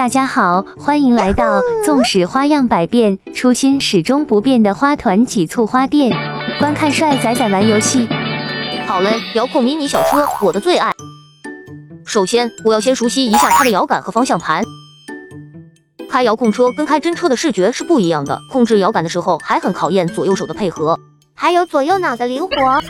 [0.00, 6.10] 大家好，欢迎来到纵使花样百变，初心始终不变的花团几簇花店。
[6.58, 8.08] 观看帅仔仔玩游戏。
[8.86, 10.90] 好嘞，遥控迷你小车，我的最爱。
[12.06, 14.64] 首先，我要先熟悉一下它的摇杆和方向盘。
[16.08, 20.98] 开遥控车跟开真车的视觉是不一样的，控制摇杆的时候还很考验左右手的配合，
[21.34, 22.80] 还有左右脑的灵活。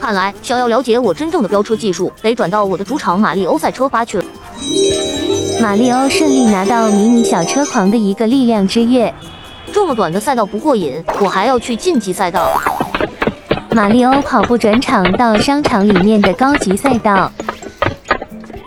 [0.00, 4.24] 看来，想要了解我真正的飙车技术，得转到我的主场马里欧赛车吧去了。
[5.60, 9.12] 马里欧顺利拿到迷你小车狂的一个力量之月。
[9.70, 12.50] 这么短的赛道不过瘾，我还要去晋级赛道。
[13.70, 17.30] 马里欧跑步转场到商场里面的高级赛道。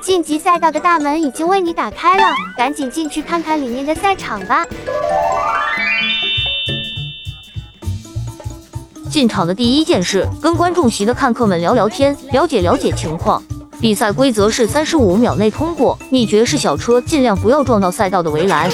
[0.01, 2.23] 晋级赛道的大门已经为你打开了，
[2.55, 4.63] 赶紧进去看看里面的赛场吧。
[9.09, 13.41] 进场的第一件事，跟观众席的看客们聊聊天，了解了解情况。
[13.80, 18.72] 比赛规则是三十五秒内通过，秘诀是小车尽量不要撞到赛道的围栏。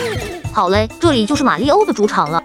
[0.54, 2.44] 好嘞，这里就是马里欧的主场了。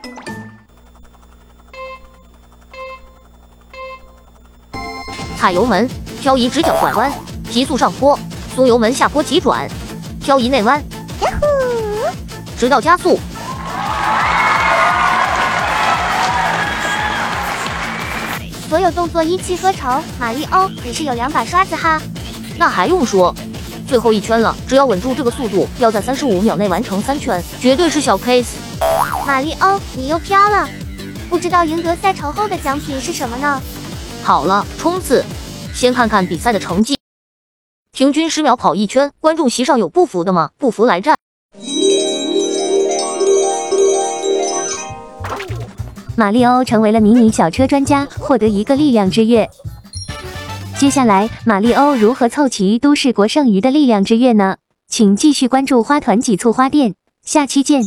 [5.37, 5.87] 踩油门，
[6.23, 7.13] 漂移直角拐弯，
[7.51, 8.19] 提速上坡，
[8.55, 9.69] 松油门下坡急转，
[10.23, 10.83] 漂移内弯，
[11.21, 11.47] 呀呼，
[12.59, 13.21] 直到加速。
[18.71, 22.01] 所有动作一气呵成，马里欧，你是有两把刷子哈。
[22.59, 23.35] 那还用说？
[23.87, 28.55] 最后一圈了，只要稳住这个速度，要在三十五秒内完成三圈，绝对是小 case。
[29.27, 30.69] 马里欧，你又飘了，
[31.29, 33.61] 不知道赢得赛程后的奖品是什么呢？
[34.23, 35.23] 好了，冲刺！
[35.75, 36.97] 先看看比赛的成绩，
[37.93, 39.13] 平均十秒跑一圈。
[39.21, 40.51] 观众席上有不服的吗？
[40.57, 41.15] 不服来战！
[46.17, 49.51] 马里欧成为了迷你小车专家，获得一个力量之月。
[50.85, 54.57] 接下来，马里欧如何凑齐都市国剩余的力量之月呢？
[54.87, 57.83] 请继续关注花团几簇花店，下期见。